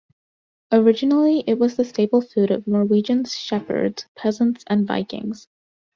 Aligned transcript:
Originally 0.71 1.41
it 1.45 1.59
was 1.59 1.75
the 1.75 1.85
staple 1.85 2.21
food 2.21 2.49
of 2.49 2.65
Norwegian 2.65 3.23
shepherds, 3.25 4.07
peasants, 4.15 4.63
and 4.65 4.87
Vikings. 4.87 5.47